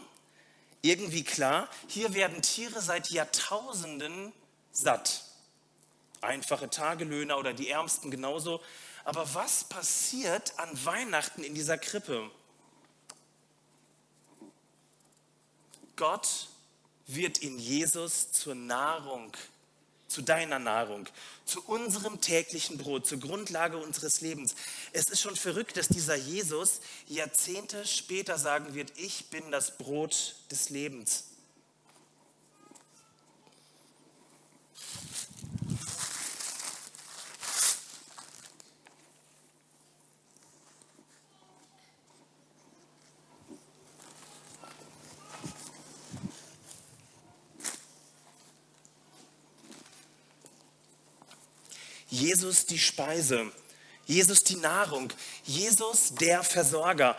Irgendwie 0.81 1.23
klar, 1.23 1.69
hier 1.87 2.15
werden 2.15 2.41
Tiere 2.41 2.81
seit 2.81 3.11
Jahrtausenden 3.11 4.33
satt. 4.71 5.28
Einfache 6.21 6.69
Tagelöhner 6.69 7.37
oder 7.37 7.53
die 7.53 7.69
Ärmsten 7.69 8.11
genauso. 8.11 8.61
Aber 9.05 9.33
was 9.33 9.63
passiert 9.63 10.57
an 10.59 10.69
Weihnachten 10.85 11.43
in 11.43 11.55
dieser 11.55 11.77
Krippe? 11.77 12.29
Gott 15.95 16.47
wird 17.07 17.39
in 17.39 17.57
Jesus 17.59 18.31
zur 18.31 18.55
Nahrung, 18.55 19.35
zu 20.07 20.21
deiner 20.21 20.59
Nahrung, 20.59 21.07
zu 21.45 21.61
unserem 21.63 22.21
täglichen 22.21 22.77
Brot, 22.77 23.05
zur 23.05 23.19
Grundlage 23.19 23.77
unseres 23.77 24.21
Lebens. 24.21 24.55
Es 24.91 25.09
ist 25.09 25.21
schon 25.21 25.35
verrückt, 25.35 25.77
dass 25.77 25.87
dieser 25.87 26.15
Jesus 26.15 26.81
Jahrzehnte 27.07 27.85
später 27.85 28.37
sagen 28.37 28.73
wird, 28.75 28.91
ich 28.97 29.29
bin 29.29 29.51
das 29.51 29.77
Brot 29.77 30.35
des 30.51 30.69
Lebens. 30.69 31.28
Jesus 52.19 52.65
die 52.65 52.79
Speise, 52.79 53.49
Jesus 54.05 54.43
die 54.43 54.57
Nahrung, 54.57 55.13
Jesus 55.45 56.13
der 56.15 56.43
Versorger. 56.43 57.17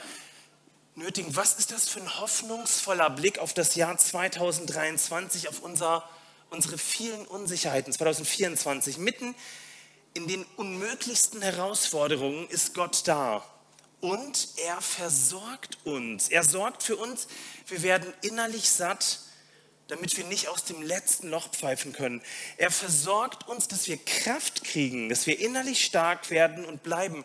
Nötigen, 0.94 1.34
was 1.34 1.54
ist 1.54 1.72
das 1.72 1.88
für 1.88 2.00
ein 2.00 2.20
hoffnungsvoller 2.20 3.08
Blick 3.08 3.38
auf 3.38 3.54
das 3.54 3.74
Jahr 3.76 3.96
2023, 3.96 5.48
auf 5.48 5.60
unser, 5.60 6.06
unsere 6.50 6.76
vielen 6.76 7.26
Unsicherheiten 7.26 7.92
2024. 7.92 8.98
Mitten 8.98 9.34
in 10.12 10.28
den 10.28 10.44
unmöglichsten 10.56 11.40
Herausforderungen 11.40 12.46
ist 12.48 12.74
Gott 12.74 13.02
da. 13.06 13.42
Und 14.02 14.48
er 14.56 14.82
versorgt 14.82 15.78
uns. 15.84 16.28
Er 16.28 16.42
sorgt 16.42 16.82
für 16.82 16.96
uns. 16.96 17.26
Wir 17.68 17.82
werden 17.82 18.12
innerlich 18.20 18.68
satt 18.68 19.20
damit 19.90 20.16
wir 20.16 20.24
nicht 20.24 20.48
aus 20.48 20.64
dem 20.64 20.82
letzten 20.82 21.28
Loch 21.30 21.48
pfeifen 21.50 21.92
können. 21.92 22.22
Er 22.56 22.70
versorgt 22.70 23.48
uns, 23.48 23.68
dass 23.68 23.88
wir 23.88 23.96
Kraft 23.96 24.64
kriegen, 24.64 25.08
dass 25.08 25.26
wir 25.26 25.38
innerlich 25.38 25.84
stark 25.84 26.30
werden 26.30 26.64
und 26.64 26.82
bleiben. 26.82 27.24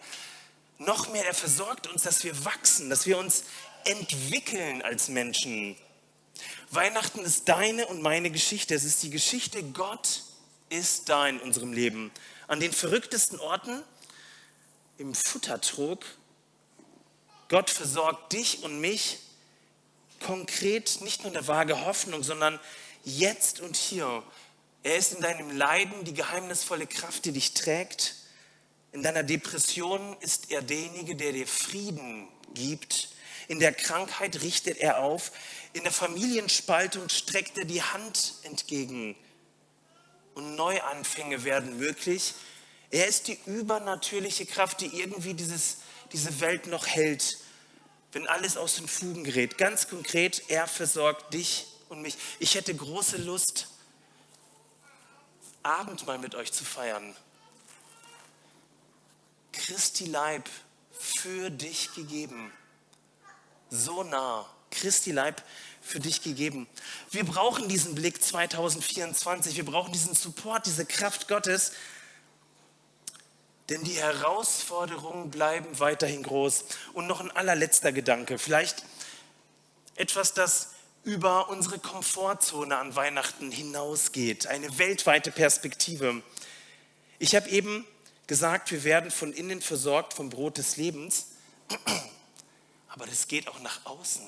Noch 0.77 1.11
mehr, 1.11 1.25
er 1.25 1.33
versorgt 1.33 1.87
uns, 1.87 2.03
dass 2.03 2.23
wir 2.23 2.43
wachsen, 2.43 2.89
dass 2.89 3.05
wir 3.05 3.17
uns 3.17 3.43
entwickeln 3.85 4.81
als 4.81 5.09
Menschen. 5.09 5.75
Weihnachten 6.71 7.19
ist 7.19 7.47
deine 7.47 7.85
und 7.87 8.01
meine 8.01 8.31
Geschichte. 8.31 8.73
Es 8.73 8.83
ist 8.83 9.03
die 9.03 9.11
Geschichte, 9.11 9.63
Gott 9.63 10.23
ist 10.69 11.09
da 11.09 11.27
in 11.27 11.39
unserem 11.39 11.71
Leben. 11.71 12.11
An 12.47 12.59
den 12.59 12.73
verrücktesten 12.73 13.39
Orten, 13.39 13.83
im 14.97 15.13
Futtertrog. 15.13 16.03
Gott 17.47 17.69
versorgt 17.69 18.33
dich 18.33 18.63
und 18.63 18.79
mich 18.79 19.19
konkret 20.25 21.01
nicht 21.01 21.23
nur 21.23 21.31
eine 21.31 21.47
vage 21.47 21.85
Hoffnung, 21.85 22.23
sondern 22.23 22.59
jetzt 23.03 23.59
und 23.59 23.75
hier. 23.75 24.23
Er 24.81 24.97
ist 24.97 25.13
in 25.13 25.21
deinem 25.21 25.55
Leiden 25.55 26.03
die 26.03 26.15
geheimnisvolle 26.15 26.87
Kraft, 26.87 27.25
die 27.25 27.31
dich 27.31 27.53
trägt. 27.53 28.15
In 28.91 29.03
deiner 29.03 29.21
Depression 29.21 30.17
ist 30.21 30.51
er 30.51 30.63
derjenige, 30.63 31.15
der 31.15 31.31
dir 31.31 31.45
Frieden 31.45 32.27
gibt. 32.55 33.09
In 33.47 33.59
der 33.59 33.71
Krankheit 33.71 34.41
richtet 34.41 34.79
er 34.79 34.99
auf. 34.99 35.31
In 35.73 35.83
der 35.83 35.91
Familienspaltung 35.91 37.09
streckt 37.09 37.59
er 37.59 37.65
die 37.65 37.83
Hand 37.83 38.33
entgegen. 38.43 39.15
Und 40.33 40.55
Neuanfänge 40.55 41.43
werden 41.43 41.77
möglich. 41.77 42.33
Er 42.89 43.05
ist 43.05 43.27
die 43.27 43.37
übernatürliche 43.45 44.47
Kraft, 44.47 44.81
die 44.81 44.87
irgendwie 44.87 45.35
dieses, 45.35 45.77
diese 46.11 46.39
Welt 46.39 46.65
noch 46.65 46.87
hält 46.87 47.37
wenn 48.15 48.27
alles 48.27 48.55
aus 48.55 48.75
den 48.75 48.87
Fugen 48.87 49.25
gerät. 49.25 49.57
Ganz 49.57 49.89
konkret, 49.89 50.43
er 50.47 50.67
versorgt 50.67 51.33
dich 51.33 51.67
und 51.89 52.01
mich. 52.01 52.15
Ich 52.39 52.55
hätte 52.55 52.73
große 52.73 53.17
Lust, 53.17 53.67
Abendmahl 55.63 56.17
mit 56.19 56.33
euch 56.33 56.53
zu 56.53 56.63
feiern. 56.63 57.13
Christi 59.51 60.05
Leib 60.05 60.49
für 60.97 61.51
dich 61.51 61.93
gegeben. 61.93 62.53
So 63.69 64.03
nah. 64.03 64.49
Christi 64.71 65.11
Leib 65.11 65.43
für 65.81 65.99
dich 65.99 66.21
gegeben. 66.21 66.67
Wir 67.11 67.25
brauchen 67.25 67.67
diesen 67.67 67.95
Blick 67.95 68.23
2024. 68.23 69.57
Wir 69.57 69.65
brauchen 69.65 69.91
diesen 69.91 70.15
Support, 70.15 70.65
diese 70.65 70.85
Kraft 70.85 71.27
Gottes, 71.27 71.73
denn 73.69 73.83
die 73.83 73.95
Herausforderungen 73.95 75.31
bleiben 75.31 75.79
weiterhin 75.79 76.23
groß. 76.23 76.65
Und 76.93 77.07
noch 77.07 77.21
ein 77.21 77.31
allerletzter 77.31 77.91
Gedanke, 77.91 78.37
vielleicht 78.37 78.83
etwas, 79.95 80.33
das 80.33 80.69
über 81.03 81.49
unsere 81.49 81.79
Komfortzone 81.79 82.77
an 82.77 82.95
Weihnachten 82.95 83.51
hinausgeht, 83.51 84.47
eine 84.47 84.77
weltweite 84.77 85.31
Perspektive. 85.31 86.21
Ich 87.19 87.35
habe 87.35 87.49
eben 87.49 87.85
gesagt, 88.27 88.71
wir 88.71 88.83
werden 88.83 89.11
von 89.11 89.31
innen 89.31 89.61
versorgt 89.61 90.13
vom 90.13 90.29
Brot 90.29 90.57
des 90.57 90.77
Lebens, 90.77 91.27
aber 92.89 93.05
das 93.05 93.27
geht 93.27 93.47
auch 93.47 93.59
nach 93.59 93.85
außen. 93.85 94.25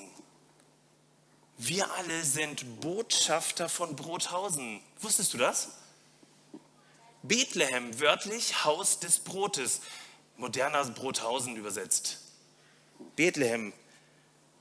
Wir 1.58 1.92
alle 1.94 2.22
sind 2.22 2.80
Botschafter 2.80 3.68
von 3.68 3.96
Brothausen. 3.96 4.80
Wusstest 5.00 5.34
du 5.34 5.38
das? 5.38 5.70
Bethlehem, 7.28 8.00
wörtlich 8.00 8.64
Haus 8.64 8.98
des 8.98 9.20
Brotes. 9.20 9.82
Moderner 10.36 10.84
Brothausen 10.86 11.54
übersetzt. 11.56 12.18
Bethlehem, 13.16 13.72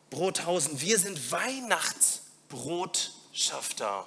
Brothausen. 0.10 0.82
Wir 0.82 1.00
sind 1.00 1.32
Weihnachtsbrotschafter. 1.32 4.06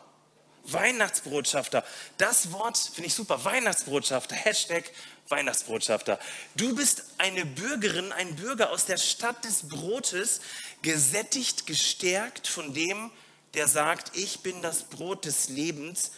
Weihnachtsbotschafter. 0.64 1.82
Das 2.18 2.52
Wort 2.52 2.76
finde 2.76 3.06
ich 3.06 3.14
super. 3.14 3.42
Weihnachtsbotschafter. 3.44 4.36
Hashtag 4.36 4.84
Weihnachtsbotschafter. 5.28 6.18
Du 6.56 6.74
bist 6.74 7.04
eine 7.18 7.46
Bürgerin, 7.46 8.12
ein 8.12 8.36
Bürger 8.36 8.70
aus 8.70 8.84
der 8.84 8.98
Stadt 8.98 9.44
des 9.44 9.68
Brotes, 9.68 10.40
gesättigt, 10.82 11.66
gestärkt 11.66 12.48
von 12.48 12.74
dem, 12.74 13.10
der 13.54 13.68
sagt, 13.68 14.16
ich 14.16 14.40
bin 14.40 14.60
das 14.62 14.84
Brot 14.84 15.24
des 15.24 15.48
Lebens, 15.48 16.12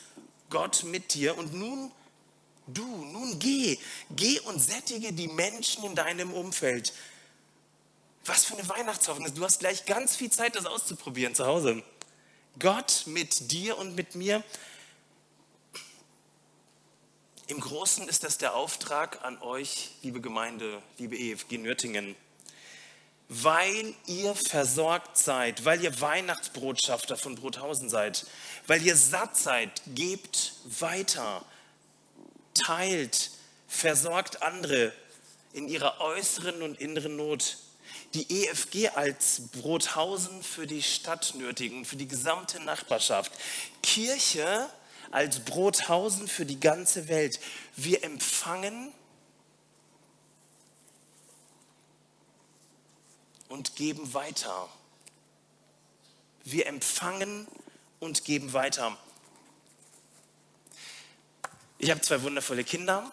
Gott 0.51 0.85
mit 0.85 1.15
dir. 1.15 1.39
Und 1.39 1.55
nun 1.55 1.91
du, 2.67 2.85
nun 2.87 3.39
geh, 3.39 3.79
geh 4.11 4.41
und 4.41 4.59
sättige 4.59 5.13
die 5.13 5.29
Menschen 5.29 5.85
in 5.85 5.95
deinem 5.95 6.33
Umfeld. 6.33 6.93
Was 8.25 8.45
für 8.45 8.55
eine 8.55 8.69
Weihnachtshoffnung. 8.69 9.35
Du 9.35 9.45
hast 9.45 9.61
gleich 9.61 9.85
ganz 9.85 10.15
viel 10.15 10.31
Zeit, 10.31 10.55
das 10.55 10.67
auszuprobieren 10.67 11.35
zu 11.35 11.47
Hause. 11.47 11.83
Gott 12.59 13.05
mit 13.07 13.51
dir 13.51 13.79
und 13.79 13.97
mit 13.97 14.15
mir. 14.15 14.45
Im 17.49 17.61
Großen 17.61 18.09
ist 18.09 18.23
das 18.23 18.39
der 18.39 18.55
Auftrag 18.55 19.25
an 19.25 19.41
euch, 19.43 19.91
liebe 20.03 20.21
Gemeinde, 20.21 20.83
liebe 20.99 21.19
EFG 21.19 21.59
Nürtingen. 21.59 22.15
Weil 23.29 23.95
ihr 24.07 24.35
versorgt 24.35 25.17
seid, 25.17 25.65
weil 25.65 25.83
ihr 25.83 26.01
Weihnachtsbotschafter 26.01 27.17
von 27.17 27.35
Brothausen 27.35 27.89
seid, 27.89 28.27
weil 28.67 28.83
ihr 28.83 28.97
satt 28.97 29.37
seid, 29.37 29.83
gebt 29.87 30.55
weiter, 30.65 31.45
teilt, 32.55 33.31
versorgt 33.69 34.43
andere 34.43 34.93
in 35.53 35.69
ihrer 35.69 36.01
äußeren 36.01 36.63
und 36.63 36.81
inneren 36.81 37.17
Not 37.17 37.59
die 38.15 38.45
EFG 38.45 38.91
als 38.91 39.49
Brothausen 39.53 40.43
für 40.43 40.67
die 40.67 40.83
Stadt 40.83 41.35
nötigen, 41.35 41.85
für 41.85 41.97
die 41.97 42.09
gesamte 42.09 42.61
Nachbarschaft. 42.61 43.33
Kirche 43.83 44.69
als 45.11 45.41
Brothausen 45.41 46.29
für 46.29 46.45
die 46.45 46.61
ganze 46.61 47.09
Welt. 47.09 47.41
Wir 47.77 48.05
empfangen 48.05 48.93
und 53.49 53.77
geben 53.77 54.13
weiter. 54.15 54.69
Wir 56.45 56.67
empfangen 56.67 57.47
und 58.01 58.25
geben 58.25 58.53
weiter. 58.53 58.97
Ich 61.85 61.91
habe 61.91 62.01
zwei 62.01 62.23
wundervolle 62.23 62.63
Kinder 62.63 63.11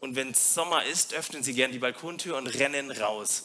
und 0.00 0.16
wenn 0.16 0.32
es 0.32 0.52
Sommer 0.52 0.84
ist, 0.84 1.14
öffnen 1.14 1.44
sie 1.44 1.54
gern 1.54 1.70
die 1.70 1.78
Balkontür 1.78 2.36
und 2.38 2.48
rennen 2.48 2.90
raus. 2.90 3.44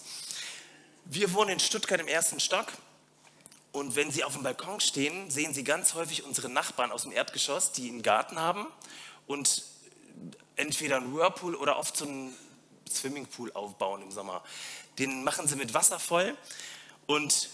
Wir 1.06 1.32
wohnen 1.34 1.52
in 1.52 1.60
Stuttgart 1.60 2.02
im 2.02 2.08
ersten 2.08 2.40
Stock 2.40 2.66
und 3.74 3.96
wenn 3.96 4.10
Sie 4.10 4.24
auf 4.24 4.34
dem 4.34 4.42
Balkon 4.42 4.80
stehen, 4.80 5.30
sehen 5.30 5.54
Sie 5.54 5.64
ganz 5.64 5.94
häufig 5.94 6.24
unsere 6.24 6.50
Nachbarn 6.50 6.92
aus 6.92 7.04
dem 7.04 7.12
Erdgeschoss, 7.12 7.74
die 7.74 7.90
einen 7.90 8.02
Garten 8.02 8.40
haben 8.40 8.66
und 9.28 9.66
entweder 10.56 10.98
einen 10.98 11.16
Whirlpool 11.16 11.54
oder 11.54 11.78
oft 11.78 11.96
so 11.96 12.08
einen 12.08 12.36
Swimmingpool 12.90 13.52
aufbauen 13.52 14.02
im 14.02 14.10
Sommer. 14.10 14.44
Den 14.98 15.24
machen 15.24 15.48
sie 15.48 15.58
mit 15.58 15.76
Wasser 15.76 16.00
voll 16.00 16.36
und 17.06 17.52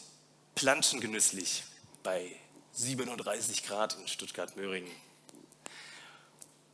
planschen 0.56 1.02
genüsslich 1.02 1.66
bei 2.04 2.32
37 2.72 3.64
Grad 3.64 3.98
in 4.00 4.08
Stuttgart-Möhringen. 4.08 4.90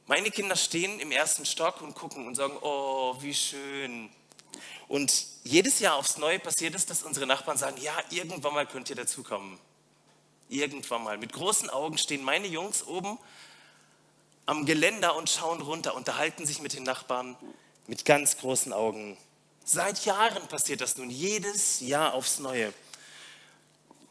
Meine 0.07 0.31
Kinder 0.31 0.55
stehen 0.55 0.99
im 0.99 1.11
ersten 1.11 1.45
Stock 1.45 1.81
und 1.81 1.93
gucken 1.93 2.27
und 2.27 2.35
sagen, 2.35 2.57
oh, 2.61 3.15
wie 3.19 3.33
schön, 3.33 4.09
und 4.87 5.25
jedes 5.43 5.79
Jahr 5.79 5.95
aufs 5.95 6.17
Neue 6.17 6.39
passiert 6.39 6.73
es, 6.75 6.85
dass 6.85 7.03
unsere 7.03 7.27
Nachbarn 7.27 7.57
sagen, 7.57 7.77
ja, 7.81 7.93
irgendwann 8.09 8.53
mal 8.53 8.65
könnt 8.65 8.89
ihr 8.89 8.95
dazukommen. 8.95 9.59
Irgendwann 10.49 11.03
mal. 11.03 11.17
Mit 11.17 11.33
großen 11.33 11.69
Augen 11.69 11.97
stehen 11.97 12.23
meine 12.23 12.47
Jungs 12.47 12.85
oben 12.87 13.17
am 14.45 14.65
Geländer 14.65 15.15
und 15.17 15.29
schauen 15.29 15.61
runter, 15.61 15.93
unterhalten 15.93 16.45
sich 16.45 16.61
mit 16.61 16.73
den 16.73 16.83
Nachbarn 16.83 17.35
mit 17.87 18.05
ganz 18.05 18.37
großen 18.37 18.71
Augen. 18.71 19.17
Seit 19.65 20.05
Jahren 20.05 20.47
passiert 20.47 20.79
das 20.79 20.95
nun, 20.95 21.09
jedes 21.09 21.81
Jahr 21.81 22.13
aufs 22.13 22.39
Neue. 22.39 22.73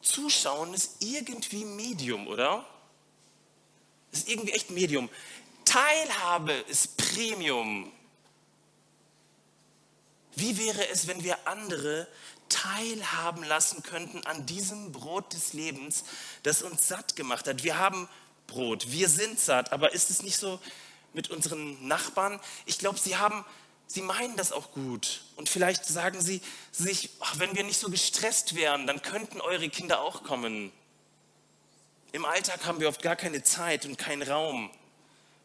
Zuschauen 0.03 0.75
ist 0.75 0.97
irgendwie 1.03 1.65
Medium, 1.65 2.27
oder? 2.29 2.67
Ist 4.13 4.29
irgendwie 4.29 4.53
echt 4.53 4.71
Medium. 4.71 5.09
Teilhabe 5.67 6.53
ist 6.53 6.97
Premium. 6.97 7.93
Wie 10.35 10.57
wäre 10.57 10.89
es, 10.89 11.07
wenn 11.07 11.23
wir 11.23 11.47
andere 11.47 12.09
teilhaben 12.49 13.43
lassen 13.45 13.83
könnten 13.83 14.25
an 14.27 14.47
diesem 14.47 14.93
Brot 14.93 15.33
des 15.33 15.53
Lebens, 15.53 16.05
das 16.45 16.63
uns 16.63 16.89
satt 16.89 17.17
gemacht 17.17 17.49
hat? 17.49 17.65
Wir 17.65 17.79
haben 17.79 18.09
Brot, 18.47 18.93
wir 18.93 19.09
sind 19.09 19.41
satt, 19.41 19.73
aber 19.73 19.93
ist 19.93 20.09
es 20.09 20.23
nicht 20.23 20.37
so 20.37 20.61
mit 21.13 21.31
unseren 21.31 21.87
Nachbarn? 21.87 22.41
Ich 22.65 22.79
glaube, 22.79 22.99
sie 22.99 23.17
haben, 23.17 23.45
sie 23.87 24.03
meinen 24.03 24.37
das 24.37 24.53
auch 24.53 24.71
gut. 24.73 25.23
Und 25.35 25.49
vielleicht 25.49 25.85
sagen 25.85 26.21
sie 26.21 26.41
sich, 26.71 27.11
ach, 27.21 27.39
wenn 27.39 27.57
wir 27.57 27.65
nicht 27.65 27.81
so 27.81 27.91
gestresst 27.91 28.55
wären, 28.55 28.87
dann 28.87 29.03
könnten 29.03 29.41
eure 29.41 29.69
Kinder 29.69 30.01
auch 30.01 30.23
kommen. 30.23 30.71
Im 32.13 32.25
Alltag 32.25 32.65
haben 32.67 32.79
wir 32.79 32.89
oft 32.89 33.03
gar 33.03 33.17
keine 33.17 33.43
Zeit 33.43 33.85
und 33.85 33.99
keinen 33.99 34.23
Raum, 34.23 34.71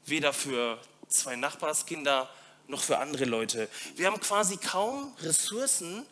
weder 0.05 0.33
für 0.33 0.79
zwei 1.07 1.35
Nachbarskinder 1.35 2.29
noch 2.67 2.81
für 2.81 2.97
andere 2.97 3.25
Leute. 3.25 3.69
Wir 3.95 4.07
haben 4.07 4.19
quasi 4.19 4.57
kaum 4.57 5.13
Ressourcen, 5.19 6.05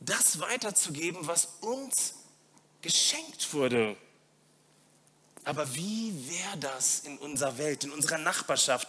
das 0.00 0.40
weiterzugeben, 0.40 1.26
was 1.26 1.48
uns 1.60 2.14
geschenkt 2.82 3.52
wurde. 3.52 3.96
Aber 5.44 5.74
wie 5.74 6.12
wäre 6.28 6.58
das 6.58 7.00
in 7.00 7.18
unserer 7.18 7.58
Welt, 7.58 7.84
in 7.84 7.90
unserer 7.90 8.18
Nachbarschaft, 8.18 8.86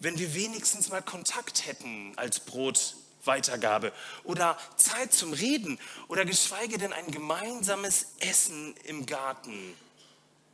wenn 0.00 0.18
wir 0.18 0.34
wenigstens 0.34 0.88
mal 0.88 1.02
Kontakt 1.02 1.66
hätten 1.66 2.12
als 2.16 2.40
Brotweitergabe 2.40 3.92
oder 4.24 4.58
Zeit 4.76 5.12
zum 5.12 5.32
Reden 5.32 5.78
oder 6.08 6.24
geschweige 6.24 6.78
denn 6.78 6.92
ein 6.92 7.10
gemeinsames 7.10 8.06
Essen 8.20 8.74
im 8.84 9.06
Garten? 9.06 9.74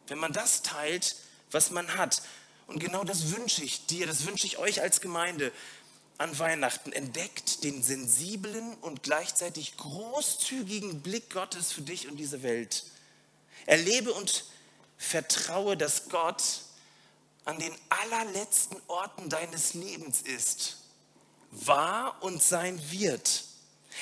Wenn 0.09 0.19
man 0.19 0.33
das 0.33 0.63
teilt, 0.63 1.17
was 1.51 1.71
man 1.71 1.97
hat, 1.97 2.23
und 2.67 2.79
genau 2.79 3.05
das 3.05 3.35
wünsche 3.35 3.63
ich 3.63 3.87
dir, 3.87 4.07
das 4.07 4.27
wünsche 4.27 4.47
ich 4.47 4.59
euch 4.59 4.81
als 4.81 5.01
Gemeinde 5.01 5.53
an 6.19 6.39
Weihnachten. 6.39 6.93
Entdeckt 6.93 7.65
den 7.65 7.83
sensiblen 7.83 8.75
und 8.77 9.03
gleichzeitig 9.03 9.77
großzügigen 9.77 11.03
Blick 11.03 11.31
Gottes 11.31 11.73
für 11.73 11.83
dich 11.83 12.09
und 12.09 12.17
diese 12.17 12.43
Welt. 12.43 12.85
Erlebe 13.67 14.13
und 14.13 14.45
vertraue, 14.97 15.77
dass 15.77 16.09
Gott 16.09 16.43
an 17.45 17.59
den 17.59 17.75
allerletzten 17.91 18.81
Orten 18.87 19.29
deines 19.29 19.75
Lebens 19.75 20.23
ist, 20.23 20.79
war 21.51 22.23
und 22.23 22.43
sein 22.43 22.81
wird. 22.91 23.45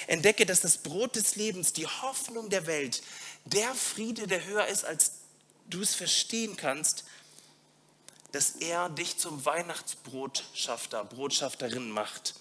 Entdecke, 0.07 0.47
dass 0.47 0.61
das 0.61 0.79
Brot 0.79 1.17
des 1.17 1.37
Lebens, 1.37 1.73
die 1.73 1.87
Hoffnung 1.87 2.49
der 2.51 2.67
Welt, 2.67 3.03
der 3.45 3.75
Friede, 3.75 4.27
der 4.27 4.45
höher 4.45 4.67
ist, 4.67 4.85
als 4.85 5.13
du 5.69 5.83
es 5.83 5.95
verstehen 5.95 6.57
kannst, 6.57 7.05
dass 8.33 8.53
er 8.53 8.89
dich 8.89 9.19
zum 9.19 9.45
Weihnachtsbrotschafter, 9.45 11.05
Brotschafterin 11.05 11.91
macht. 11.91 12.35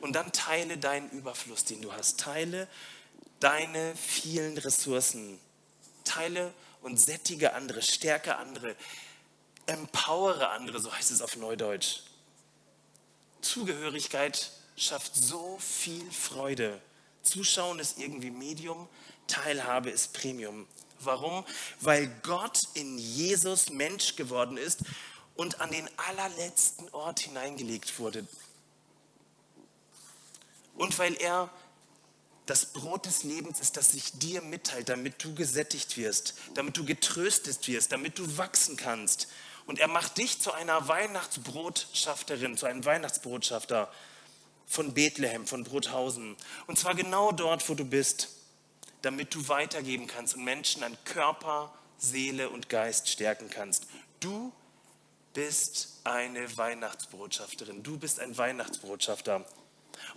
Und 0.00 0.14
dann 0.14 0.32
teile 0.32 0.78
deinen 0.78 1.10
Überfluss, 1.10 1.64
den 1.64 1.82
du 1.82 1.92
hast. 1.92 2.18
Teile 2.18 2.68
deine 3.40 3.94
vielen 3.96 4.56
Ressourcen. 4.58 5.38
Teile 6.04 6.52
und 6.82 6.98
sättige 6.98 7.54
andere, 7.54 7.82
stärke 7.82 8.36
andere, 8.36 8.76
empowere 9.66 10.48
andere, 10.50 10.80
so 10.80 10.92
heißt 10.94 11.10
es 11.10 11.22
auf 11.22 11.36
Neudeutsch. 11.36 12.00
Zugehörigkeit 13.40 14.50
schafft 14.76 15.14
so 15.14 15.58
viel 15.58 16.10
Freude. 16.10 16.80
Zuschauen 17.22 17.78
ist 17.78 17.98
irgendwie 17.98 18.30
Medium, 18.30 18.88
Teilhabe 19.26 19.90
ist 19.90 20.12
Premium. 20.12 20.66
Warum? 21.00 21.44
Weil 21.80 22.08
Gott 22.22 22.60
in 22.74 22.98
Jesus 22.98 23.70
Mensch 23.70 24.16
geworden 24.16 24.56
ist 24.56 24.80
und 25.36 25.60
an 25.60 25.70
den 25.70 25.88
allerletzten 25.96 26.88
Ort 26.90 27.20
hineingelegt 27.20 27.98
wurde. 27.98 28.26
Und 30.76 30.98
weil 30.98 31.14
er 31.14 31.50
das 32.46 32.66
Brot 32.66 33.06
des 33.06 33.22
Lebens 33.22 33.60
ist, 33.60 33.76
das 33.76 33.92
sich 33.92 34.12
dir 34.18 34.42
mitteilt, 34.42 34.88
damit 34.88 35.22
du 35.24 35.34
gesättigt 35.34 35.96
wirst, 35.96 36.34
damit 36.54 36.76
du 36.76 36.84
getröstet 36.84 37.66
wirst, 37.68 37.92
damit 37.92 38.18
du 38.18 38.36
wachsen 38.36 38.76
kannst. 38.76 39.28
Und 39.66 39.78
er 39.78 39.88
macht 39.88 40.18
dich 40.18 40.40
zu 40.40 40.52
einer 40.52 40.88
Weihnachtsbrotschafterin, 40.88 42.56
zu 42.58 42.66
einem 42.66 42.84
Weihnachtsbotschafter 42.84 43.90
von 44.66 44.92
Bethlehem, 44.92 45.46
von 45.46 45.64
Brothausen. 45.64 46.36
Und 46.66 46.78
zwar 46.78 46.94
genau 46.94 47.32
dort, 47.32 47.68
wo 47.68 47.74
du 47.74 47.84
bist. 47.84 48.28
damit 49.04 49.34
du 49.34 49.48
weitergeben 49.48 50.06
kannst 50.06 50.34
und 50.34 50.44
Menschen 50.44 50.82
an 50.82 50.96
Körper, 51.04 51.72
Seele 51.98 52.48
und 52.50 52.68
Geist 52.68 53.08
stärken 53.08 53.50
kannst. 53.50 53.86
Du 54.20 54.52
bist 55.34 56.00
eine 56.04 56.56
Weihnachtsbotschafterin, 56.56 57.82
du 57.82 57.98
bist 57.98 58.20
ein 58.20 58.38
Weihnachtsbotschafter. 58.38 59.44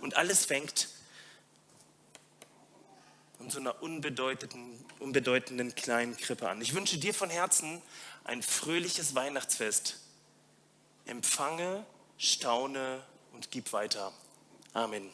Und 0.00 0.16
alles 0.16 0.46
fängt 0.46 0.88
in 3.40 3.50
so 3.50 3.60
einer 3.60 3.82
unbedeutenden, 3.82 4.84
unbedeutenden 4.98 5.74
kleinen 5.74 6.16
Krippe 6.16 6.48
an. 6.48 6.60
Ich 6.60 6.74
wünsche 6.74 6.98
dir 6.98 7.14
von 7.14 7.30
Herzen 7.30 7.82
ein 8.24 8.42
fröhliches 8.42 9.14
Weihnachtsfest. 9.14 10.00
Empfange, 11.06 11.84
staune 12.16 13.02
und 13.32 13.50
gib 13.50 13.72
weiter. 13.72 14.12
Amen. 14.72 15.10